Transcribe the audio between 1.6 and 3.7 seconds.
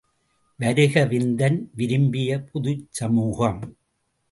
விரும்பிய புதுச்சமூகம்!